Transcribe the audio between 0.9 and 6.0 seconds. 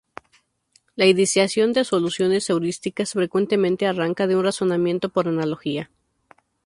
La ideación de soluciones heurísticas frecuentemente arranca de un razonamiento por analogía.